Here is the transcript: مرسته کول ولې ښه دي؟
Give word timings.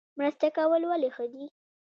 مرسته 0.19 0.47
کول 0.57 0.81
ولې 0.87 1.09
ښه 1.15 1.25
دي؟ 1.33 1.45